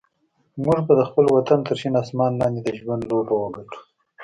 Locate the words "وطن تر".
1.35-1.75